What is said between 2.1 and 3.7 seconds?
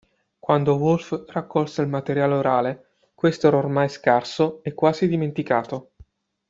orale questo era